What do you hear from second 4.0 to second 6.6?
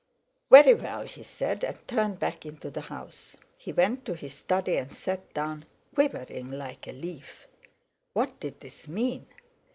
to his study and sat down, quivering